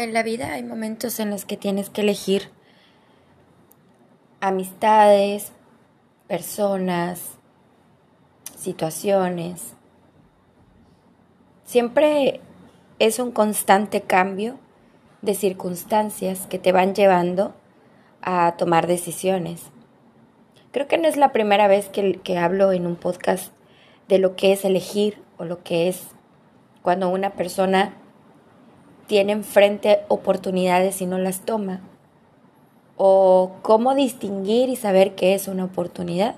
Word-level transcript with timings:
En 0.00 0.14
la 0.14 0.22
vida 0.22 0.54
hay 0.54 0.62
momentos 0.62 1.20
en 1.20 1.28
los 1.28 1.44
que 1.44 1.58
tienes 1.58 1.90
que 1.90 2.00
elegir 2.00 2.48
amistades, 4.40 5.52
personas, 6.26 7.32
situaciones. 8.56 9.74
Siempre 11.66 12.40
es 12.98 13.18
un 13.18 13.30
constante 13.30 14.00
cambio 14.00 14.58
de 15.20 15.34
circunstancias 15.34 16.46
que 16.46 16.58
te 16.58 16.72
van 16.72 16.94
llevando 16.94 17.54
a 18.22 18.54
tomar 18.56 18.86
decisiones. 18.86 19.64
Creo 20.72 20.88
que 20.88 20.96
no 20.96 21.08
es 21.08 21.18
la 21.18 21.30
primera 21.30 21.68
vez 21.68 21.90
que, 21.90 22.38
hablo 22.38 22.72
en 22.72 22.86
un 22.86 22.96
podcast 22.96 23.52
de 24.08 24.18
lo 24.18 24.34
que 24.34 24.54
es 24.54 24.64
elegir 24.64 25.22
o 25.36 25.44
lo 25.44 25.62
que 25.62 25.88
es 25.88 26.06
cuando 26.80 27.10
una 27.10 27.34
persona 27.34 28.00
tiene 29.10 29.32
enfrente 29.32 30.04
oportunidades 30.06 31.02
y 31.02 31.06
no 31.06 31.18
las 31.18 31.40
toma. 31.40 31.80
O 32.96 33.56
cómo 33.62 33.96
distinguir 33.96 34.68
y 34.68 34.76
saber 34.76 35.16
qué 35.16 35.34
es 35.34 35.48
una 35.48 35.64
oportunidad. 35.64 36.36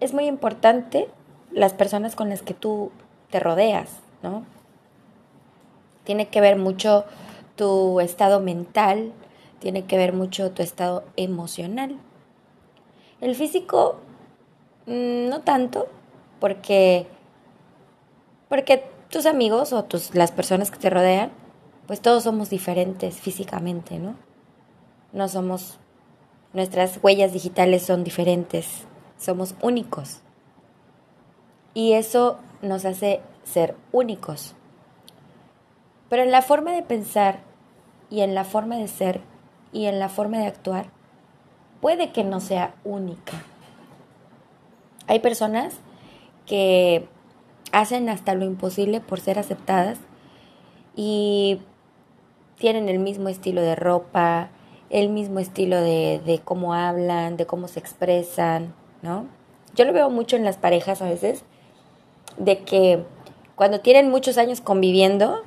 Es 0.00 0.14
muy 0.14 0.24
importante 0.24 1.10
las 1.50 1.74
personas 1.74 2.16
con 2.16 2.30
las 2.30 2.40
que 2.40 2.54
tú 2.54 2.92
te 3.28 3.40
rodeas, 3.40 3.90
¿no? 4.22 4.46
Tiene 6.04 6.28
que 6.28 6.40
ver 6.40 6.56
mucho 6.56 7.04
tu 7.56 8.00
estado 8.00 8.40
mental, 8.40 9.12
tiene 9.58 9.84
que 9.84 9.98
ver 9.98 10.14
mucho 10.14 10.50
tu 10.52 10.62
estado 10.62 11.04
emocional. 11.16 11.98
El 13.20 13.34
físico, 13.34 13.96
mm, 14.86 15.28
no 15.28 15.42
tanto, 15.42 15.88
porque, 16.40 17.06
porque 18.52 18.84
tus 19.08 19.24
amigos 19.24 19.72
o 19.72 19.84
tus, 19.84 20.14
las 20.14 20.30
personas 20.30 20.70
que 20.70 20.76
te 20.76 20.90
rodean, 20.90 21.30
pues 21.86 22.02
todos 22.02 22.24
somos 22.24 22.50
diferentes 22.50 23.18
físicamente, 23.18 23.98
¿no? 23.98 24.14
No 25.14 25.26
somos, 25.28 25.78
nuestras 26.52 27.02
huellas 27.02 27.32
digitales 27.32 27.82
son 27.82 28.04
diferentes, 28.04 28.84
somos 29.16 29.54
únicos. 29.62 30.20
Y 31.72 31.94
eso 31.94 32.40
nos 32.60 32.84
hace 32.84 33.22
ser 33.42 33.74
únicos. 33.90 34.54
Pero 36.10 36.22
en 36.22 36.30
la 36.30 36.42
forma 36.42 36.72
de 36.72 36.82
pensar 36.82 37.38
y 38.10 38.20
en 38.20 38.34
la 38.34 38.44
forma 38.44 38.76
de 38.76 38.88
ser 38.88 39.22
y 39.72 39.86
en 39.86 39.98
la 39.98 40.10
forma 40.10 40.36
de 40.36 40.48
actuar, 40.48 40.90
puede 41.80 42.12
que 42.12 42.22
no 42.22 42.38
sea 42.38 42.74
única. 42.84 43.32
Hay 45.06 45.20
personas 45.20 45.72
que 46.44 47.08
hacen 47.72 48.08
hasta 48.08 48.34
lo 48.34 48.44
imposible 48.44 49.00
por 49.00 49.20
ser 49.20 49.38
aceptadas 49.38 49.98
y 50.94 51.58
tienen 52.58 52.88
el 52.88 52.98
mismo 52.98 53.28
estilo 53.28 53.62
de 53.62 53.74
ropa, 53.74 54.50
el 54.90 55.08
mismo 55.08 55.40
estilo 55.40 55.80
de, 55.80 56.20
de, 56.24 56.38
cómo 56.38 56.74
hablan, 56.74 57.36
de 57.36 57.46
cómo 57.46 57.66
se 57.66 57.80
expresan, 57.80 58.74
¿no? 59.00 59.26
Yo 59.74 59.86
lo 59.86 59.92
veo 59.94 60.10
mucho 60.10 60.36
en 60.36 60.44
las 60.44 60.58
parejas 60.58 61.00
a 61.00 61.08
veces, 61.08 61.44
de 62.36 62.58
que 62.58 63.02
cuando 63.56 63.80
tienen 63.80 64.10
muchos 64.10 64.36
años 64.36 64.60
conviviendo, 64.60 65.42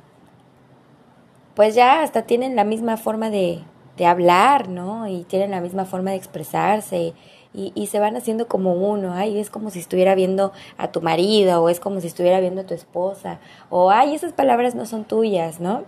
pues 1.54 1.74
ya 1.76 2.02
hasta 2.02 2.22
tienen 2.22 2.56
la 2.56 2.64
misma 2.64 2.96
forma 2.96 3.30
de, 3.30 3.62
de 3.96 4.06
hablar, 4.06 4.68
¿no? 4.68 5.08
Y 5.08 5.24
tienen 5.24 5.52
la 5.52 5.60
misma 5.60 5.84
forma 5.84 6.10
de 6.10 6.16
expresarse 6.16 7.14
y, 7.56 7.86
se 7.86 7.98
van 7.98 8.16
haciendo 8.16 8.48
como 8.48 8.74
uno, 8.74 9.14
ay, 9.14 9.38
es 9.38 9.48
como 9.48 9.70
si 9.70 9.78
estuviera 9.78 10.14
viendo 10.14 10.52
a 10.76 10.92
tu 10.92 11.00
marido 11.00 11.62
o 11.62 11.68
es 11.70 11.80
como 11.80 12.00
si 12.00 12.06
estuviera 12.06 12.38
viendo 12.40 12.60
a 12.60 12.66
tu 12.66 12.74
esposa 12.74 13.40
o 13.70 13.90
ay, 13.90 14.14
esas 14.14 14.34
palabras 14.34 14.74
no 14.74 14.84
son 14.84 15.04
tuyas, 15.04 15.58
¿no? 15.58 15.84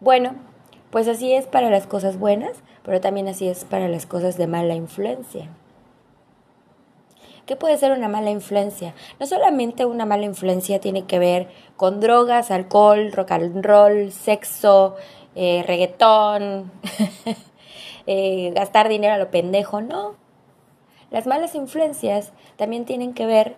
Bueno, 0.00 0.34
pues 0.90 1.08
así 1.08 1.34
es 1.34 1.46
para 1.46 1.68
las 1.68 1.86
cosas 1.86 2.18
buenas, 2.18 2.62
pero 2.84 3.00
también 3.00 3.28
así 3.28 3.48
es 3.48 3.66
para 3.66 3.86
las 3.88 4.06
cosas 4.06 4.38
de 4.38 4.46
mala 4.46 4.74
influencia. 4.74 5.50
¿Qué 7.44 7.56
puede 7.56 7.76
ser 7.76 7.92
una 7.92 8.08
mala 8.08 8.30
influencia? 8.30 8.94
No 9.18 9.26
solamente 9.26 9.84
una 9.84 10.06
mala 10.06 10.24
influencia 10.24 10.80
tiene 10.80 11.04
que 11.04 11.18
ver 11.18 11.48
con 11.76 12.00
drogas, 12.00 12.50
alcohol, 12.50 13.12
rock 13.12 13.32
and 13.32 13.64
roll, 13.66 14.12
sexo, 14.12 14.96
eh, 15.34 15.64
reggaetón, 15.66 16.70
Eh, 18.12 18.50
gastar 18.56 18.88
dinero 18.88 19.14
a 19.14 19.18
lo 19.18 19.30
pendejo, 19.30 19.80
no. 19.82 20.16
Las 21.12 21.28
malas 21.28 21.54
influencias 21.54 22.32
también 22.56 22.84
tienen 22.84 23.14
que 23.14 23.24
ver 23.24 23.56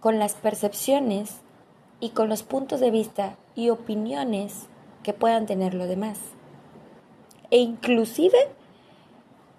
con 0.00 0.18
las 0.18 0.34
percepciones 0.34 1.40
y 1.98 2.10
con 2.10 2.28
los 2.28 2.42
puntos 2.42 2.80
de 2.80 2.90
vista 2.90 3.38
y 3.54 3.70
opiniones 3.70 4.68
que 5.02 5.14
puedan 5.14 5.46
tener 5.46 5.72
los 5.72 5.88
demás. 5.88 6.18
E 7.50 7.56
inclusive 7.56 8.36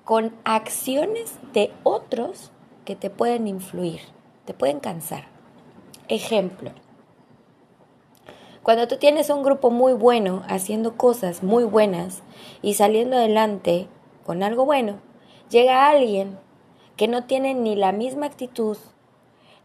con 0.03 0.35
acciones 0.43 1.39
de 1.53 1.73
otros 1.81 2.51
que 2.85 2.95
te 2.95 3.09
pueden 3.09 3.47
influir, 3.47 4.01
te 4.45 4.53
pueden 4.53 4.79
cansar. 4.79 5.23
Ejemplo, 6.09 6.69
cuando 8.61 8.87
tú 8.87 8.97
tienes 8.97 9.31
un 9.31 9.41
grupo 9.41 9.71
muy 9.71 9.93
bueno 9.93 10.43
haciendo 10.47 10.95
cosas 10.95 11.41
muy 11.41 11.63
buenas 11.63 12.21
y 12.61 12.75
saliendo 12.75 13.17
adelante 13.17 13.87
con 14.25 14.43
algo 14.43 14.65
bueno, 14.65 14.99
llega 15.49 15.89
alguien 15.89 16.37
que 16.95 17.07
no 17.07 17.25
tiene 17.25 17.53
ni 17.53 17.75
la 17.75 17.91
misma 17.91 18.25
actitud, 18.25 18.77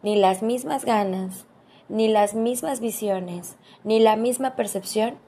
ni 0.02 0.16
las 0.16 0.42
mismas 0.42 0.84
ganas, 0.84 1.46
ni 1.88 2.08
las 2.08 2.34
mismas 2.34 2.80
visiones, 2.80 3.56
ni 3.84 4.00
la 4.00 4.16
misma 4.16 4.56
percepción, 4.56 5.18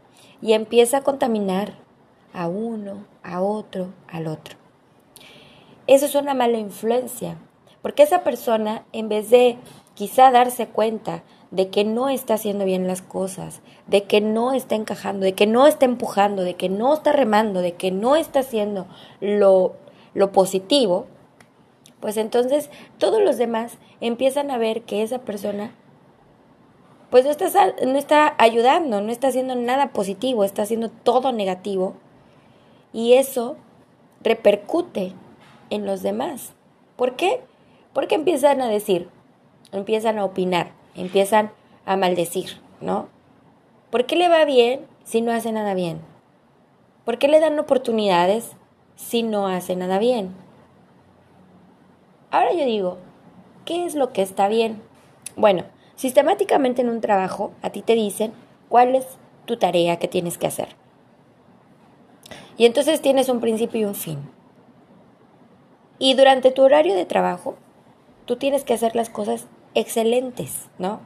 y 0.41 0.53
empieza 0.53 0.99
a 0.99 1.03
contaminar 1.03 1.75
a 2.33 2.49
uno, 2.49 3.05
a 3.22 3.43
otro, 3.43 3.88
al 4.09 4.27
otro. 4.27 4.56
Eso 5.87 6.06
es 6.06 6.15
una 6.15 6.34
mala 6.34 6.59
influencia, 6.59 7.38
porque 7.83 8.03
esa 8.03 8.22
persona, 8.22 8.84
en 8.93 9.09
vez 9.09 9.31
de 9.31 9.56
quizá 9.99 10.31
darse 10.31 10.69
cuenta 10.69 11.25
de 11.51 11.71
que 11.71 11.83
no 11.83 12.09
está 12.09 12.35
haciendo 12.35 12.65
bien 12.65 12.87
las 12.87 13.03
cosas, 13.03 13.63
de 13.89 14.05
que 14.05 14.21
no 14.21 14.53
está 14.53 14.77
encajando, 14.77 15.25
de 15.25 15.33
que 15.33 15.49
no 15.49 15.67
está 15.67 15.87
empujando, 15.87 16.45
de 16.45 16.55
que 16.55 16.69
no 16.69 16.95
está 16.95 17.11
remando, 17.11 17.63
de 17.63 17.73
que 17.73 17.91
no 17.91 18.15
está 18.15 18.39
haciendo 18.39 18.87
lo, 19.21 19.75
lo 20.15 20.31
positivo, 20.31 21.07
pues 21.99 22.17
entonces 22.17 22.71
todos 22.99 23.21
los 23.21 23.39
demás 23.39 23.77
empiezan 24.01 24.53
a 24.53 24.57
ver 24.57 24.83
que 24.83 25.03
esa 25.03 25.19
persona 25.19 25.73
pues 27.11 27.25
no 27.25 27.33
está, 27.33 27.75
no 27.85 27.99
está 27.99 28.37
ayudando, 28.39 29.01
no 29.01 29.11
está 29.11 29.27
haciendo 29.27 29.57
nada 29.57 29.93
positivo, 29.93 30.45
está 30.45 30.63
haciendo 30.63 30.91
todo 30.91 31.33
negativo 31.33 31.95
y 32.93 33.15
eso 33.15 33.57
repercute 34.23 35.13
en 35.71 35.87
los 35.87 36.03
demás. 36.03 36.53
¿Por 36.95 37.17
qué? 37.17 37.41
Porque 37.93 38.15
empiezan 38.15 38.61
a 38.61 38.69
decir, 38.69 39.09
empiezan 39.73 40.19
a 40.19 40.25
opinar, 40.25 40.73
empiezan 40.95 41.51
a 41.84 41.97
maldecir, 41.97 42.61
¿no? 42.81 43.09
¿Por 43.91 44.06
qué 44.06 44.17
le 44.17 44.29
va 44.29 44.45
bien 44.45 44.87
si 45.05 45.21
no 45.21 45.33
hace 45.33 45.53
nada 45.53 45.75
bien? 45.75 46.01
¿Por 47.05 47.19
qué 47.19 47.29
le 47.29 47.41
dan 47.41 47.59
oportunidades 47.59 48.53
si 48.97 49.23
no 49.23 49.47
hace 49.47 49.77
nada 49.77 49.99
bien? 49.99 50.34
Ahora 52.31 52.53
yo 52.53 52.65
digo, 52.67 52.99
¿qué 53.65 53.87
es 53.87 53.95
lo 53.95 54.12
que 54.12 54.21
está 54.21 54.49
bien? 54.49 54.83
Bueno, 55.37 55.65
sistemáticamente 55.97 56.83
en 56.83 56.91
un 56.91 57.00
trabajo 57.00 57.53
a 57.62 57.71
ti 57.71 57.81
te 57.81 57.95
dicen 57.95 58.33
cuál 58.69 58.95
es 58.95 59.06
tu 59.47 59.56
tarea 59.56 59.99
que 59.99 60.09
tienes 60.09 60.37
que 60.37 60.47
hacer. 60.47 60.69
Y 62.59 62.67
entonces 62.67 63.00
tienes 63.00 63.29
un 63.29 63.41
principio 63.41 63.81
y 63.81 63.85
un 63.85 63.95
fin. 63.95 64.19
Y 65.99 66.15
durante 66.15 66.50
tu 66.50 66.62
horario 66.62 66.95
de 66.95 67.06
trabajo, 67.06 67.56
tú 68.27 68.37
tienes 68.37 68.65
que 68.65 68.75
hacer 68.75 68.95
las 68.95 69.09
cosas 69.09 69.47
excelentes, 69.78 70.69
¿no? 70.78 71.00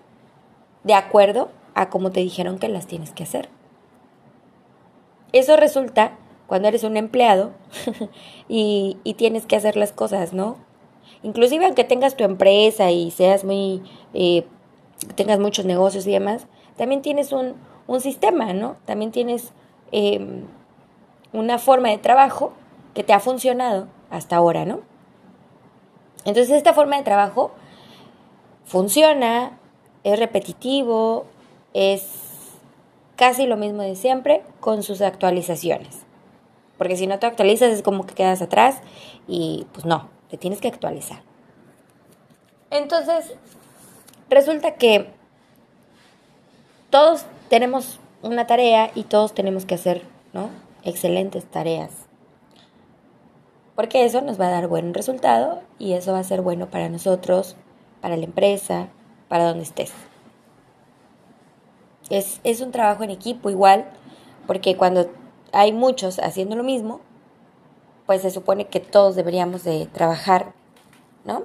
De 0.83 0.95
acuerdo 0.95 1.51
a 1.75 1.91
cómo 1.91 2.11
te 2.11 2.21
dijeron 2.21 2.59
que 2.59 2.69
las 2.69 2.87
tienes 2.87 3.11
que 3.11 3.23
hacer. 3.23 3.49
Eso 5.33 5.57
resulta 5.57 6.17
cuando 6.47 6.69
eres 6.69 6.83
un 6.83 6.97
empleado 6.97 7.53
y, 8.49 8.97
tienes 9.17 9.47
que 9.47 9.57
hacer 9.57 9.77
las 9.77 9.93
cosas, 9.93 10.33
¿no? 10.33 10.57
Inclusive 11.23 11.67
aunque 11.67 11.85
tengas 11.85 12.17
tu 12.17 12.25
empresa 12.25 12.91
y 12.91 13.11
seas 13.11 13.45
muy, 13.45 13.83
eh, 14.15 14.47
tengas 15.15 15.39
muchos 15.39 15.65
negocios 15.65 16.07
y 16.07 16.13
demás, 16.13 16.47
también 16.77 17.03
tienes 17.03 17.33
un, 17.33 17.55
un 17.87 18.01
sistema, 18.01 18.53
¿no? 18.55 18.77
También 18.87 19.13
tienes 19.13 19.53
em, 19.93 20.47
una 21.33 21.59
forma 21.59 21.91
de 21.91 21.99
trabajo 21.99 22.53
que 22.95 23.05
te 23.05 23.13
ha 23.13 23.21
funcionado 23.21 23.89
hasta 24.11 24.37
ahora, 24.37 24.65
¿no? 24.65 24.81
Entonces 26.25 26.57
esta 26.57 26.73
forma 26.73 26.97
de 26.97 27.03
trabajo 27.03 27.53
funciona, 28.65 29.59
es 30.05 30.19
repetitivo, 30.19 31.27
es 31.75 32.07
casi 33.17 33.47
lo 33.47 33.57
mismo 33.57 33.83
de 33.83 33.97
siempre 33.97 34.43
con 34.61 34.83
sus 34.83 35.01
actualizaciones. 35.01 36.01
Porque 36.79 36.97
si 36.97 37.07
no 37.07 37.19
te 37.19 37.27
actualizas 37.27 37.73
es 37.73 37.83
como 37.83 38.07
que 38.07 38.15
quedas 38.15 38.43
atrás 38.43 38.81
y 39.29 39.67
pues 39.73 39.87
no, 39.87 40.09
te 40.31 40.37
tienes 40.37 40.61
que 40.61 40.69
actualizar. 40.69 41.23
Entonces, 42.71 43.35
resulta 44.31 44.75
que 44.75 45.07
todos 46.91 47.27
tenemos 47.49 48.01
una 48.23 48.47
tarea 48.47 48.91
y 48.95 49.05
todos 49.05 49.35
tenemos 49.35 49.67
que 49.67 49.75
hacer, 49.75 50.03
¿no? 50.33 50.49
Excelentes 50.85 51.45
tareas. 51.45 51.91
Porque 53.77 54.05
eso 54.05 54.21
nos 54.21 54.41
va 54.41 54.49
a 54.49 54.51
dar 54.51 54.69
buen 54.69 54.95
resultado 54.95 55.61
y 55.79 55.93
eso 55.93 56.13
va 56.13 56.19
a 56.19 56.25
ser 56.25 56.41
bueno 56.41 56.71
para 56.71 56.89
nosotros, 56.89 57.57
para 58.03 58.19
la 58.19 58.25
empresa, 58.25 58.89
para 59.29 59.45
donde 59.45 59.63
estés. 59.63 59.93
Es, 62.11 62.41
es 62.45 62.61
un 62.61 62.73
trabajo 62.73 63.05
en 63.05 63.11
equipo 63.11 63.49
igual, 63.49 63.87
porque 64.47 64.77
cuando 64.77 65.11
hay 65.53 65.73
muchos 65.73 66.19
haciendo 66.19 66.57
lo 66.57 66.65
mismo, 66.65 67.01
pues 68.05 68.21
se 68.21 68.31
supone 68.31 68.67
que 68.67 68.81
todos 68.81 69.15
deberíamos 69.17 69.65
de 69.65 69.87
trabajar, 69.87 70.53
¿no? 71.25 71.45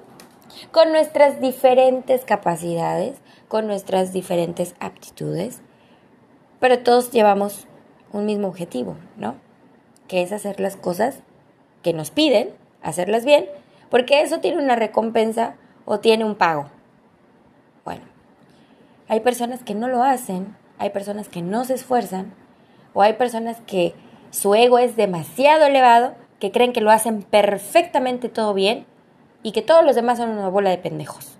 Con 0.72 0.92
nuestras 0.92 1.40
diferentes 1.40 2.24
capacidades, 2.24 3.16
con 3.48 3.66
nuestras 3.66 4.12
diferentes 4.12 4.74
aptitudes, 4.80 5.62
pero 6.60 6.80
todos 6.80 7.10
llevamos 7.12 7.66
un 8.12 8.26
mismo 8.26 8.48
objetivo, 8.48 8.96
¿no? 9.16 9.36
Que 10.08 10.22
es 10.22 10.32
hacer 10.32 10.60
las 10.60 10.76
cosas 10.76 11.20
que 11.82 11.92
nos 11.92 12.10
piden, 12.10 12.50
hacerlas 12.82 13.24
bien, 13.24 13.46
porque 13.90 14.22
eso 14.22 14.40
tiene 14.40 14.62
una 14.62 14.76
recompensa 14.76 15.54
o 15.90 16.00
tiene 16.00 16.26
un 16.26 16.34
pago. 16.34 16.66
Bueno, 17.82 18.02
hay 19.08 19.20
personas 19.20 19.62
que 19.62 19.74
no 19.74 19.88
lo 19.88 20.02
hacen, 20.02 20.54
hay 20.76 20.90
personas 20.90 21.30
que 21.30 21.40
no 21.40 21.64
se 21.64 21.72
esfuerzan, 21.74 22.34
o 22.92 23.00
hay 23.00 23.14
personas 23.14 23.62
que 23.62 23.94
su 24.30 24.54
ego 24.54 24.78
es 24.78 24.96
demasiado 24.96 25.64
elevado, 25.64 26.14
que 26.40 26.52
creen 26.52 26.74
que 26.74 26.82
lo 26.82 26.90
hacen 26.90 27.22
perfectamente 27.22 28.28
todo 28.28 28.52
bien 28.52 28.84
y 29.42 29.52
que 29.52 29.62
todos 29.62 29.82
los 29.82 29.94
demás 29.94 30.18
son 30.18 30.28
una 30.28 30.50
bola 30.50 30.68
de 30.68 30.76
pendejos. 30.76 31.38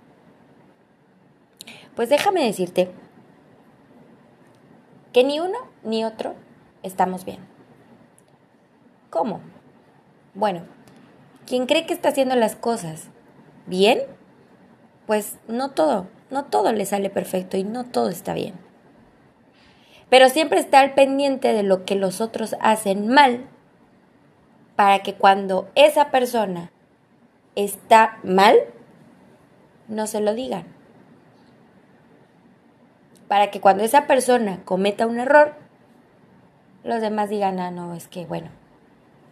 Pues 1.95 2.09
déjame 2.09 2.43
decirte 2.43 2.91
que 5.13 5.23
ni 5.23 5.39
uno 5.39 5.59
ni 5.83 6.03
otro 6.03 6.33
estamos 6.81 7.23
bien. 7.23 7.39
¿Cómo? 9.11 9.41
Bueno, 10.33 10.63
quien 11.45 11.67
cree 11.67 11.85
que 11.85 11.93
está 11.93 12.09
haciendo 12.09 12.35
las 12.35 12.55
cosas 12.55 13.09
bien, 13.67 13.99
pues 15.09 15.39
no 15.47 15.71
todo, 15.71 16.05
no 16.29 16.45
todo 16.45 16.71
le 16.71 16.85
sale 16.85 17.09
perfecto 17.09 17.57
y 17.57 17.63
no 17.63 17.83
todo 17.83 18.09
está 18.09 18.35
bien. 18.35 18.53
Pero 20.07 20.29
siempre 20.29 20.59
está 20.59 20.81
al 20.81 20.93
pendiente 20.93 21.51
de 21.51 21.63
lo 21.63 21.83
que 21.83 21.95
los 21.95 22.21
otros 22.21 22.55
hacen 22.59 23.07
mal 23.07 23.47
para 24.75 24.99
que 24.99 25.15
cuando 25.15 25.67
esa 25.73 26.11
persona 26.11 26.71
está 27.55 28.19
mal, 28.21 28.55
no 29.87 30.05
se 30.05 30.21
lo 30.21 30.35
digan. 30.35 30.67
Para 33.27 33.49
que 33.49 33.59
cuando 33.59 33.83
esa 33.83 34.05
persona 34.05 34.61
cometa 34.63 35.07
un 35.07 35.19
error, 35.19 35.55
los 36.83 37.01
demás 37.01 37.31
digan, 37.31 37.59
ah, 37.59 37.71
no, 37.71 37.95
es 37.95 38.07
que 38.07 38.27
bueno, 38.27 38.51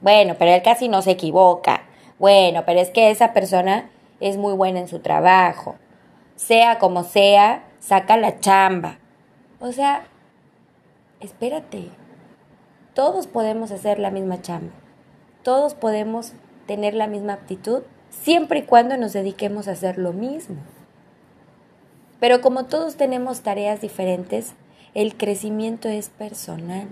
bueno, 0.01 0.37
pero 0.39 0.49
él 0.49 0.63
casi 0.63 0.89
no 0.89 1.03
se 1.03 1.11
equivoca. 1.11 1.83
Bueno, 2.17 2.63
pero 2.65 2.79
es 2.79 2.89
que 2.89 3.11
esa 3.11 3.31
persona 3.31 3.91
es 4.19 4.37
muy 4.37 4.53
buena 4.53 4.79
en 4.79 4.87
su 4.87 4.99
trabajo. 4.99 5.75
Sea 6.35 6.79
como 6.79 7.03
sea, 7.03 7.67
saca 7.79 8.17
la 8.17 8.39
chamba. 8.39 8.99
O 9.59 9.71
sea, 9.71 10.05
espérate. 11.19 11.89
Todos 12.93 13.27
podemos 13.27 13.71
hacer 13.71 13.99
la 13.99 14.11
misma 14.11 14.41
chamba. 14.41 14.73
Todos 15.43 15.73
podemos 15.73 16.33
tener 16.65 16.93
la 16.93 17.07
misma 17.07 17.33
aptitud 17.33 17.83
siempre 18.09 18.59
y 18.59 18.63
cuando 18.63 18.97
nos 18.97 19.13
dediquemos 19.13 19.67
a 19.67 19.71
hacer 19.71 19.97
lo 19.97 20.13
mismo. 20.13 20.57
Pero 22.19 22.41
como 22.41 22.65
todos 22.65 22.95
tenemos 22.95 23.41
tareas 23.41 23.81
diferentes, 23.81 24.53
el 24.93 25.15
crecimiento 25.15 25.87
es 25.89 26.09
personal. 26.09 26.87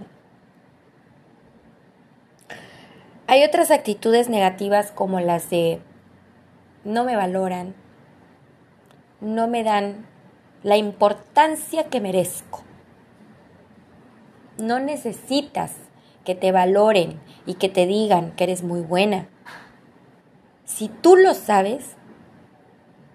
Hay 3.27 3.43
otras 3.43 3.71
actitudes 3.71 4.29
negativas 4.29 4.91
como 4.91 5.19
las 5.19 5.49
de 5.49 5.81
no 6.85 7.03
me 7.03 7.15
valoran, 7.15 7.75
no 9.19 9.47
me 9.47 9.63
dan 9.63 10.05
la 10.63 10.77
importancia 10.77 11.85
que 11.85 11.99
merezco. 11.99 12.63
No 14.57 14.79
necesitas 14.79 15.73
que 16.23 16.35
te 16.35 16.51
valoren 16.51 17.19
y 17.45 17.55
que 17.55 17.69
te 17.69 17.85
digan 17.87 18.31
que 18.31 18.45
eres 18.45 18.63
muy 18.63 18.81
buena. 18.81 19.27
Si 20.63 20.87
tú 20.87 21.17
lo 21.17 21.33
sabes, 21.33 21.95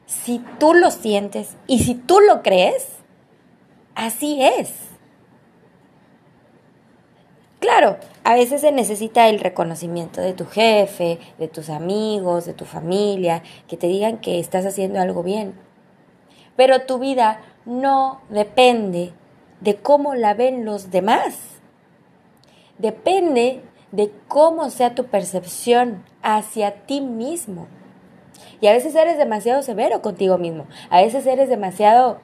si 0.07 0.45
tú 0.59 0.75
lo 0.75 0.91
sientes 0.91 1.57
y 1.67 1.79
si 1.79 1.95
tú 1.95 2.21
lo 2.21 2.43
crees, 2.43 2.89
así 3.95 4.43
es. 4.43 4.90
Claro, 7.71 7.99
a 8.25 8.35
veces 8.35 8.63
se 8.63 8.73
necesita 8.73 9.29
el 9.29 9.39
reconocimiento 9.39 10.21
de 10.21 10.33
tu 10.33 10.45
jefe, 10.45 11.21
de 11.39 11.47
tus 11.47 11.71
amigos, 11.71 12.45
de 12.45 12.53
tu 12.53 12.65
familia, 12.65 13.45
que 13.69 13.77
te 13.77 13.87
digan 13.87 14.19
que 14.19 14.41
estás 14.41 14.67
haciendo 14.67 15.01
algo 15.01 15.23
bien. 15.23 15.55
Pero 16.57 16.81
tu 16.81 16.99
vida 16.99 17.41
no 17.67 18.23
depende 18.29 19.13
de 19.61 19.77
cómo 19.77 20.17
la 20.17 20.35
ven 20.35 20.65
los 20.65 20.91
demás. 20.91 21.61
Depende 22.79 23.63
de 23.93 24.11
cómo 24.27 24.69
sea 24.71 24.97
tu 24.97 25.05
percepción 25.05 26.05
hacia 26.23 26.87
ti 26.87 27.01
mismo. 27.01 27.69
Y 28.61 28.67
a 28.67 28.73
veces 28.73 28.97
eres 28.97 29.17
demasiado 29.17 29.63
severo 29.63 30.03
contigo 30.03 30.39
mismo. 30.39 30.67
A 30.91 31.03
veces 31.03 31.25
eres 31.25 31.49
demasiado 31.49 32.21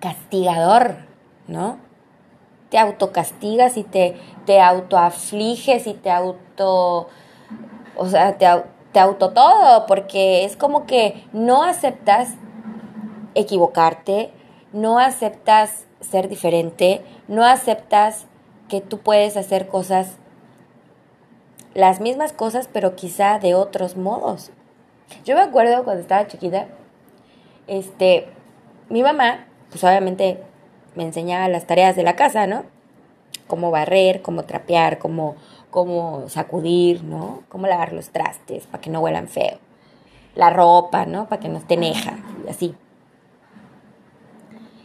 castigador, 0.00 0.96
¿no? 1.46 1.85
Te 2.70 2.78
autocastigas 2.78 3.76
y 3.76 3.84
te, 3.84 4.16
te 4.44 4.60
autoafliges 4.60 5.86
y 5.86 5.94
te 5.94 6.10
auto... 6.10 7.08
O 7.96 8.06
sea, 8.06 8.36
te, 8.36 8.46
te 8.92 9.00
auto 9.00 9.30
todo, 9.30 9.86
porque 9.86 10.44
es 10.44 10.56
como 10.56 10.86
que 10.86 11.24
no 11.32 11.62
aceptas 11.62 12.34
equivocarte, 13.34 14.30
no 14.72 14.98
aceptas 14.98 15.86
ser 16.00 16.28
diferente, 16.28 17.02
no 17.28 17.44
aceptas 17.44 18.26
que 18.68 18.80
tú 18.80 18.98
puedes 18.98 19.36
hacer 19.36 19.68
cosas 19.68 20.18
las 21.76 22.00
mismas 22.00 22.32
cosas, 22.32 22.70
pero 22.72 22.96
quizá 22.96 23.38
de 23.38 23.54
otros 23.54 23.96
modos. 23.96 24.50
Yo 25.26 25.36
me 25.36 25.42
acuerdo 25.42 25.84
cuando 25.84 26.00
estaba 26.00 26.26
chiquita, 26.26 26.68
este, 27.66 28.28
mi 28.88 29.02
mamá, 29.02 29.46
pues 29.68 29.84
obviamente 29.84 30.42
me 30.96 31.04
enseñaba 31.04 31.48
las 31.48 31.66
tareas 31.66 31.94
de 31.94 32.02
la 32.02 32.16
casa, 32.16 32.46
¿no? 32.46 32.64
Cómo 33.46 33.70
barrer, 33.70 34.22
cómo 34.22 34.44
trapear, 34.44 34.98
cómo, 34.98 35.36
cómo 35.70 36.28
sacudir, 36.28 37.04
¿no? 37.04 37.42
Cómo 37.48 37.66
lavar 37.66 37.92
los 37.92 38.10
trastes 38.10 38.66
para 38.66 38.80
que 38.80 38.90
no 38.90 39.00
huelan 39.00 39.28
feo. 39.28 39.58
La 40.34 40.50
ropa, 40.50 41.06
¿no? 41.06 41.28
Para 41.28 41.40
que 41.40 41.48
no 41.48 41.58
esté 41.58 41.76
neja, 41.76 42.18
y 42.44 42.50
así. 42.50 42.74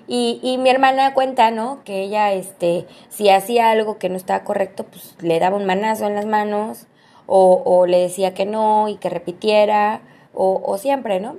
Y, 0.08 0.39
y, 0.44 0.58
mi 0.58 0.70
hermana 0.70 1.13
cuenta, 1.13 1.51
¿no? 1.51 1.84
Que 1.86 2.03
ella, 2.03 2.34
este, 2.34 2.86
si 3.10 3.30
hacía 3.30 3.72
algo 3.72 3.98
que 3.98 4.10
no 4.10 4.18
estaba 4.18 4.44
correcto, 4.44 4.84
pues 4.84 5.15
le 5.22 5.39
daba 5.39 5.56
un 5.56 5.65
manazo 5.65 6.06
en 6.06 6.15
las 6.15 6.25
manos 6.25 6.88
o, 7.27 7.86
le 7.88 8.00
decía 8.00 8.34
que 8.34 8.46
no 8.46 8.89
y 8.89 8.98
que 8.98 9.10
repitiera 9.10 10.01
o 10.34 10.77
siempre, 10.77 11.22
¿no? 11.22 11.38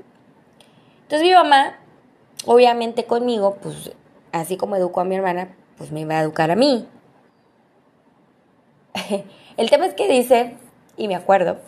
Entonces 1.13 1.29
mi 1.29 1.35
mamá, 1.35 1.79
obviamente 2.47 3.05
conmigo, 3.05 3.59
pues 3.63 3.93
así 4.33 4.57
como 4.57 4.77
educó 4.77 5.01
a 5.01 5.05
mi 5.05 5.15
hermana, 5.15 5.55
pues 5.77 5.93
me 5.93 6.01
iba 6.01 6.17
a 6.17 6.23
educar 6.23 6.51
a 6.51 6.57
mí. 6.57 6.89
El 9.57 9.71
tema 9.71 9.87
es 9.87 9.95
que 9.95 10.09
dice, 10.09 10.57
y 10.97 11.09
me 11.09 11.15
acuerdo, 11.15 11.59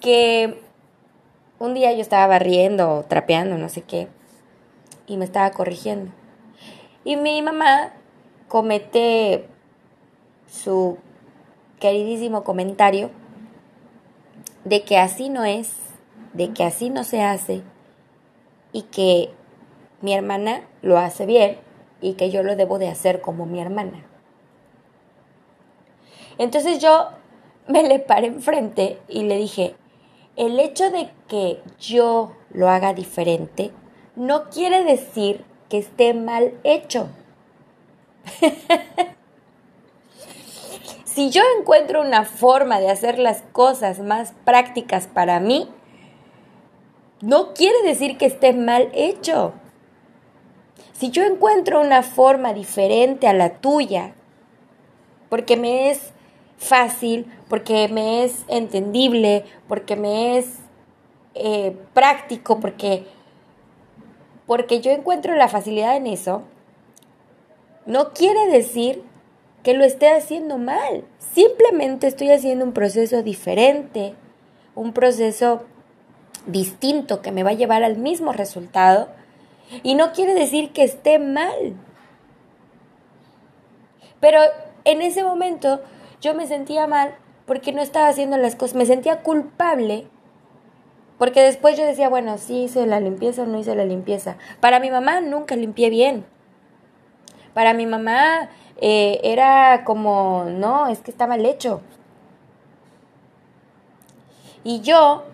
que 0.00 0.60
un 1.58 1.74
día 1.74 1.92
yo 1.92 2.00
estaba 2.00 2.26
barriendo, 2.26 3.04
trapeando, 3.08 3.56
no 3.58 3.68
sé 3.68 3.82
qué, 3.82 4.08
y 5.06 5.16
me 5.16 5.24
estaba 5.24 5.50
corrigiendo. 5.50 6.12
Y 7.04 7.16
mi 7.16 7.40
mamá 7.42 7.92
comete 8.48 9.46
su 10.48 10.98
queridísimo 11.80 12.44
comentario 12.44 13.10
de 14.64 14.82
que 14.82 14.98
así 14.98 15.28
no 15.28 15.44
es, 15.44 15.74
de 16.32 16.52
que 16.52 16.64
así 16.64 16.90
no 16.90 17.04
se 17.04 17.22
hace 17.22 17.62
y 18.72 18.82
que 18.82 19.30
mi 20.04 20.12
hermana 20.12 20.60
lo 20.82 20.98
hace 20.98 21.24
bien 21.24 21.56
y 22.02 22.12
que 22.12 22.28
yo 22.28 22.42
lo 22.42 22.56
debo 22.56 22.78
de 22.78 22.88
hacer 22.88 23.22
como 23.22 23.46
mi 23.46 23.58
hermana. 23.58 24.04
Entonces 26.36 26.78
yo 26.78 27.08
me 27.68 27.82
le 27.82 28.00
paré 28.00 28.26
enfrente 28.26 28.98
y 29.08 29.22
le 29.22 29.38
dije, 29.38 29.74
el 30.36 30.60
hecho 30.60 30.90
de 30.90 31.08
que 31.26 31.62
yo 31.80 32.32
lo 32.50 32.68
haga 32.68 32.92
diferente 32.92 33.70
no 34.14 34.50
quiere 34.50 34.84
decir 34.84 35.42
que 35.70 35.78
esté 35.78 36.12
mal 36.12 36.52
hecho. 36.64 37.08
si 41.04 41.30
yo 41.30 41.40
encuentro 41.58 42.02
una 42.02 42.26
forma 42.26 42.78
de 42.78 42.90
hacer 42.90 43.18
las 43.18 43.40
cosas 43.52 44.00
más 44.00 44.34
prácticas 44.44 45.06
para 45.06 45.40
mí, 45.40 45.70
no 47.22 47.54
quiere 47.54 47.82
decir 47.84 48.18
que 48.18 48.26
esté 48.26 48.52
mal 48.52 48.90
hecho. 48.92 49.54
Si 50.94 51.10
yo 51.10 51.24
encuentro 51.24 51.80
una 51.80 52.02
forma 52.02 52.54
diferente 52.54 53.28
a 53.28 53.34
la 53.34 53.54
tuya, 53.58 54.14
porque 55.28 55.56
me 55.56 55.90
es 55.90 56.12
fácil, 56.56 57.26
porque 57.48 57.88
me 57.88 58.24
es 58.24 58.44
entendible, 58.48 59.44
porque 59.68 59.96
me 59.96 60.38
es 60.38 60.60
eh, 61.34 61.76
práctico, 61.92 62.60
porque, 62.60 63.04
porque 64.46 64.80
yo 64.80 64.92
encuentro 64.92 65.34
la 65.34 65.48
facilidad 65.48 65.96
en 65.96 66.06
eso, 66.06 66.42
no 67.86 68.12
quiere 68.12 68.46
decir 68.46 69.02
que 69.64 69.74
lo 69.74 69.84
esté 69.84 70.10
haciendo 70.10 70.58
mal. 70.58 71.04
Simplemente 71.18 72.06
estoy 72.06 72.30
haciendo 72.30 72.64
un 72.64 72.72
proceso 72.72 73.22
diferente, 73.22 74.14
un 74.74 74.92
proceso 74.92 75.64
distinto 76.46 77.20
que 77.20 77.32
me 77.32 77.42
va 77.42 77.50
a 77.50 77.54
llevar 77.54 77.82
al 77.82 77.96
mismo 77.96 78.32
resultado. 78.32 79.08
Y 79.82 79.94
no 79.94 80.12
quiere 80.12 80.34
decir 80.34 80.72
que 80.72 80.84
esté 80.84 81.18
mal. 81.18 81.74
Pero 84.20 84.40
en 84.84 85.02
ese 85.02 85.24
momento 85.24 85.80
yo 86.20 86.34
me 86.34 86.46
sentía 86.46 86.86
mal 86.86 87.16
porque 87.46 87.72
no 87.72 87.82
estaba 87.82 88.08
haciendo 88.08 88.36
las 88.38 88.56
cosas, 88.56 88.76
me 88.76 88.86
sentía 88.86 89.22
culpable 89.22 90.06
porque 91.18 91.42
después 91.42 91.78
yo 91.78 91.84
decía, 91.84 92.08
bueno, 92.08 92.38
sí 92.38 92.64
hice 92.64 92.86
la 92.86 93.00
limpieza 93.00 93.42
o 93.42 93.46
no 93.46 93.58
hice 93.58 93.74
la 93.74 93.84
limpieza. 93.84 94.36
Para 94.60 94.80
mi 94.80 94.90
mamá 94.90 95.20
nunca 95.20 95.54
limpié 95.56 95.90
bien. 95.90 96.26
Para 97.54 97.72
mi 97.72 97.86
mamá 97.86 98.50
eh, 98.80 99.20
era 99.22 99.84
como, 99.84 100.44
no, 100.48 100.88
es 100.88 100.98
que 101.00 101.10
está 101.10 101.26
mal 101.26 101.46
hecho. 101.46 101.80
Y 104.64 104.80
yo, 104.80 105.24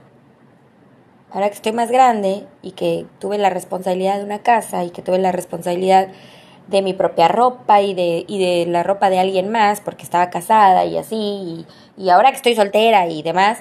ahora 1.33 1.49
que 1.49 1.55
estoy 1.55 1.73
más 1.73 1.91
grande 1.91 2.47
y 2.63 2.73
que 2.73 3.07
tuve 3.19 3.39
la 3.39 3.51
responsabilidad 3.51 4.19
de 4.19 4.25
una 4.25 4.41
casa 4.41 4.85
y 4.85 4.91
que 4.91 5.03
tuve 5.03 5.19
la 5.19 5.33
responsabilidad 5.33 6.09
de 6.67 6.83
mi 6.83 6.95
propia 6.95 7.29
ropa 7.29 7.81
y 7.81 7.95
de, 7.95 8.25
y 8.27 8.39
de 8.39 8.71
la 8.71 8.83
ropa 8.83 9.11
de 9.11 9.19
alguien 9.19 9.51
más 9.51 9.81
porque 9.81 10.05
estaba 10.05 10.31
casada 10.31 10.85
y 10.85 10.97
así, 10.97 11.67
y, 11.97 12.11
ahora 12.11 12.31
que 12.31 12.37
estoy 12.37 12.55
soltera 12.55 13.07
y 13.09 13.23
demás, 13.23 13.59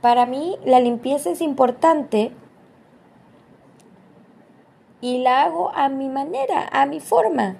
para 0.00 0.26
mí 0.26 0.56
la 0.64 0.80
limpieza 0.80 1.30
es 1.30 1.40
importante 1.40 2.30
y 5.00 5.18
la 5.18 5.42
hago 5.42 5.70
a 5.74 5.88
mi 5.88 6.08
manera, 6.08 6.68
a 6.72 6.86
mi 6.86 7.00
forma. 7.00 7.56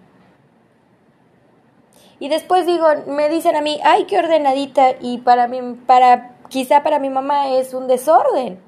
Y 2.20 2.28
después 2.28 2.66
digo, 2.66 2.86
me 3.06 3.28
dicen 3.28 3.54
a 3.54 3.60
mí, 3.60 3.78
ay, 3.84 4.04
qué 4.04 4.18
ordenadita, 4.18 4.94
y 5.00 5.18
para 5.18 5.46
mí, 5.46 5.60
para, 5.86 6.32
quizá 6.48 6.82
para 6.82 6.98
mi 6.98 7.10
mamá 7.10 7.50
es 7.50 7.74
un 7.74 7.86
desorden. 7.86 8.60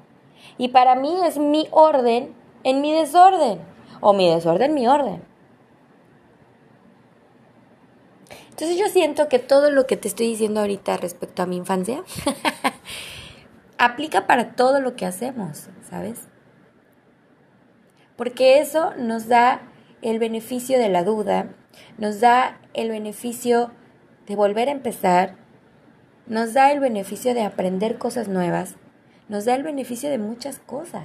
Y 0.57 0.69
para 0.69 0.95
mí 0.95 1.15
es 1.25 1.37
mi 1.37 1.67
orden 1.71 2.33
en 2.63 2.81
mi 2.81 2.93
desorden. 2.93 3.59
O 3.99 4.13
mi 4.13 4.29
desorden, 4.29 4.73
mi 4.73 4.87
orden. 4.87 5.23
Entonces 8.49 8.77
yo 8.77 8.87
siento 8.87 9.27
que 9.27 9.39
todo 9.39 9.71
lo 9.71 9.87
que 9.87 9.97
te 9.97 10.07
estoy 10.07 10.27
diciendo 10.27 10.59
ahorita 10.59 10.97
respecto 10.97 11.41
a 11.41 11.45
mi 11.47 11.57
infancia 11.57 12.03
aplica 13.77 14.27
para 14.27 14.55
todo 14.55 14.79
lo 14.79 14.95
que 14.95 15.05
hacemos, 15.05 15.69
¿sabes? 15.89 16.27
porque 18.21 18.59
eso 18.59 18.93
nos 18.99 19.27
da 19.27 19.63
el 20.03 20.19
beneficio 20.19 20.77
de 20.77 20.89
la 20.89 21.03
duda, 21.03 21.55
nos 21.97 22.19
da 22.19 22.61
el 22.75 22.89
beneficio 22.89 23.71
de 24.27 24.35
volver 24.35 24.69
a 24.69 24.73
empezar, 24.73 25.37
nos 26.27 26.53
da 26.53 26.71
el 26.71 26.79
beneficio 26.79 27.33
de 27.33 27.43
aprender 27.43 27.97
cosas 27.97 28.27
nuevas, 28.27 28.75
nos 29.29 29.45
da 29.45 29.55
el 29.55 29.63
beneficio 29.63 30.09
de 30.09 30.17
muchas 30.17 30.59
cosas. 30.59 31.03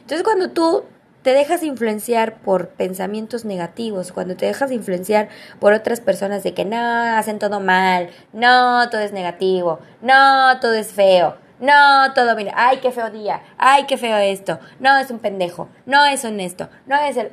Entonces 0.00 0.22
cuando 0.22 0.50
tú 0.50 0.84
te 1.22 1.34
dejas 1.34 1.62
influenciar 1.62 2.38
por 2.40 2.68
pensamientos 2.68 3.44
negativos, 3.44 4.12
cuando 4.12 4.36
te 4.36 4.46
dejas 4.46 4.72
influenciar 4.72 5.28
por 5.60 5.72
otras 5.72 6.00
personas 6.00 6.42
de 6.42 6.54
que 6.54 6.64
no, 6.64 6.78
hacen 6.78 7.38
todo 7.38 7.60
mal, 7.60 8.10
no, 8.32 8.88
todo 8.90 9.00
es 9.02 9.12
negativo, 9.12 9.80
no, 10.00 10.58
todo 10.60 10.74
es 10.74 10.92
feo, 10.92 11.36
no, 11.60 12.14
todo 12.14 12.36
mira, 12.36 12.52
ay, 12.56 12.78
qué 12.78 12.92
feo 12.92 13.10
día, 13.10 13.42
ay, 13.58 13.84
qué 13.86 13.98
feo 13.98 14.16
esto, 14.16 14.58
no 14.80 14.96
es 14.96 15.10
un 15.10 15.18
pendejo, 15.18 15.68
no 15.86 16.06
es 16.06 16.24
honesto, 16.24 16.68
no 16.86 16.96
es 16.96 17.16
el... 17.16 17.32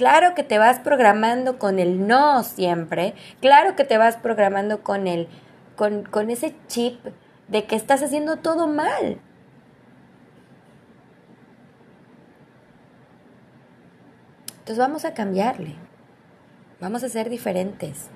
Claro 0.00 0.34
que 0.34 0.42
te 0.42 0.56
vas 0.56 0.78
programando 0.78 1.58
con 1.58 1.78
el 1.78 2.06
no 2.06 2.42
siempre, 2.42 3.12
claro 3.42 3.76
que 3.76 3.84
te 3.84 3.98
vas 3.98 4.16
programando 4.16 4.82
con 4.82 5.06
el, 5.06 5.28
con, 5.76 6.04
con 6.04 6.30
ese 6.30 6.56
chip 6.68 7.04
de 7.48 7.66
que 7.66 7.76
estás 7.76 8.02
haciendo 8.02 8.38
todo 8.38 8.66
mal. 8.66 9.20
Entonces 14.60 14.78
vamos 14.78 15.04
a 15.04 15.12
cambiarle, 15.12 15.74
vamos 16.80 17.04
a 17.04 17.10
ser 17.10 17.28
diferentes, 17.28 18.08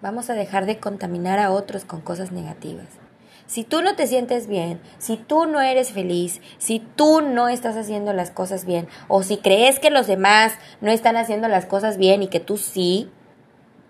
vamos 0.00 0.30
a 0.30 0.34
dejar 0.34 0.64
de 0.64 0.78
contaminar 0.78 1.40
a 1.40 1.50
otros 1.50 1.84
con 1.84 2.02
cosas 2.02 2.30
negativas. 2.30 2.99
Si 3.46 3.64
tú 3.64 3.82
no 3.82 3.96
te 3.96 4.06
sientes 4.06 4.46
bien, 4.46 4.80
si 4.98 5.16
tú 5.16 5.46
no 5.46 5.60
eres 5.60 5.92
feliz, 5.92 6.40
si 6.58 6.80
tú 6.80 7.20
no 7.20 7.48
estás 7.48 7.76
haciendo 7.76 8.12
las 8.12 8.30
cosas 8.30 8.64
bien, 8.64 8.88
o 9.08 9.22
si 9.22 9.36
crees 9.36 9.80
que 9.80 9.90
los 9.90 10.06
demás 10.06 10.54
no 10.80 10.90
están 10.90 11.16
haciendo 11.16 11.48
las 11.48 11.66
cosas 11.66 11.96
bien 11.96 12.22
y 12.22 12.28
que 12.28 12.40
tú 12.40 12.56
sí, 12.56 13.10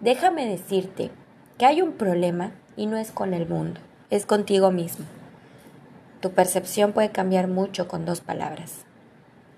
déjame 0.00 0.46
decirte 0.46 1.10
que 1.58 1.66
hay 1.66 1.82
un 1.82 1.92
problema 1.92 2.52
y 2.76 2.86
no 2.86 2.96
es 2.96 3.10
con 3.10 3.34
el 3.34 3.46
mundo, 3.46 3.80
es 4.08 4.26
contigo 4.26 4.70
mismo. 4.70 5.04
Tu 6.20 6.32
percepción 6.32 6.92
puede 6.92 7.10
cambiar 7.10 7.48
mucho 7.48 7.88
con 7.88 8.04
dos 8.04 8.20
palabras. 8.20 8.84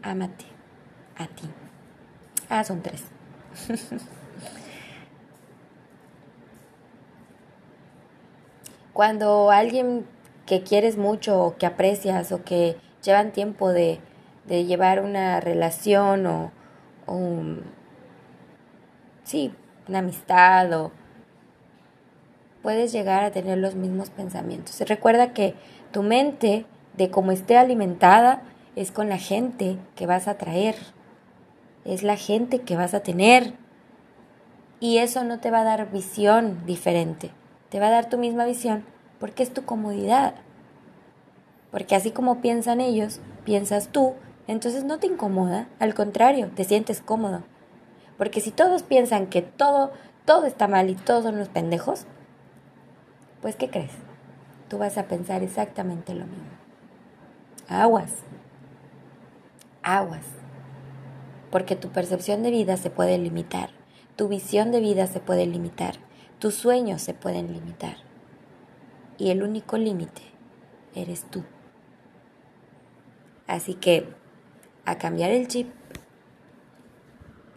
Ámate 0.02 0.44
a 1.16 1.26
ti. 1.26 1.48
Ah, 2.48 2.64
son 2.64 2.82
tres. 2.82 3.02
Cuando 9.02 9.50
alguien 9.50 10.06
que 10.46 10.62
quieres 10.62 10.96
mucho 10.96 11.42
o 11.42 11.56
que 11.56 11.66
aprecias 11.66 12.30
o 12.30 12.44
que 12.44 12.76
llevan 13.02 13.32
tiempo 13.32 13.70
de, 13.70 13.98
llevar 14.46 15.02
una 15.02 15.40
relación 15.40 16.24
o, 16.24 16.52
sí, 19.24 19.52
una 19.88 19.98
amistad 19.98 20.72
o 20.80 20.92
puedes 22.62 22.92
llegar 22.92 23.24
a 23.24 23.32
tener 23.32 23.58
los 23.58 23.74
mismos 23.74 24.10
pensamientos. 24.10 24.80
Recuerda 24.88 25.32
que 25.32 25.56
tu 25.90 26.04
mente, 26.04 26.64
de 26.96 27.10
cómo 27.10 27.32
esté 27.32 27.56
alimentada, 27.56 28.42
es 28.76 28.92
con 28.92 29.08
la 29.08 29.18
gente 29.18 29.78
que 29.96 30.06
vas 30.06 30.28
a 30.28 30.38
traer, 30.38 30.76
es 31.84 32.04
la 32.04 32.14
gente 32.14 32.60
que 32.60 32.76
vas 32.76 32.94
a 32.94 33.00
tener. 33.00 33.54
Y 34.78 34.98
eso 34.98 35.24
no 35.24 35.40
te 35.40 35.50
va 35.50 35.62
a 35.62 35.64
dar 35.64 35.90
visión 35.90 36.64
diferente 36.66 37.32
te 37.72 37.80
va 37.80 37.86
a 37.86 37.90
dar 37.90 38.10
tu 38.10 38.18
misma 38.18 38.44
visión 38.44 38.84
porque 39.22 39.44
es 39.44 39.54
tu 39.54 39.64
comodidad. 39.64 40.34
Porque 41.70 41.94
así 41.94 42.10
como 42.10 42.40
piensan 42.40 42.80
ellos, 42.80 43.20
piensas 43.44 43.90
tú, 43.90 44.14
entonces 44.48 44.82
no 44.82 44.98
te 44.98 45.06
incomoda, 45.06 45.68
al 45.78 45.94
contrario, 45.94 46.50
te 46.56 46.64
sientes 46.64 47.00
cómodo. 47.00 47.44
Porque 48.18 48.40
si 48.40 48.50
todos 48.50 48.82
piensan 48.82 49.28
que 49.28 49.40
todo, 49.40 49.92
todo 50.24 50.44
está 50.44 50.66
mal 50.66 50.90
y 50.90 50.96
todos 50.96 51.22
son 51.22 51.36
unos 51.36 51.50
pendejos, 51.50 52.06
pues 53.40 53.54
¿qué 53.54 53.70
crees? 53.70 53.92
Tú 54.68 54.78
vas 54.78 54.98
a 54.98 55.04
pensar 55.04 55.44
exactamente 55.44 56.14
lo 56.14 56.26
mismo. 56.26 56.50
Aguas. 57.68 58.10
Aguas. 59.84 60.26
Porque 61.52 61.76
tu 61.76 61.90
percepción 61.90 62.42
de 62.42 62.50
vida 62.50 62.76
se 62.76 62.90
puede 62.90 63.18
limitar, 63.18 63.70
tu 64.16 64.26
visión 64.26 64.72
de 64.72 64.80
vida 64.80 65.06
se 65.06 65.20
puede 65.20 65.46
limitar 65.46 65.94
tus 66.42 66.56
sueños 66.56 67.00
se 67.00 67.14
pueden 67.14 67.52
limitar 67.52 67.98
y 69.18 69.30
el 69.30 69.42
único 69.42 69.76
límite 69.78 70.22
eres 70.94 71.24
tú. 71.30 71.44
Así 73.46 73.74
que 73.74 74.06
a 74.84 74.98
cambiar 74.98 75.30
el 75.30 75.48
chip 75.48 75.68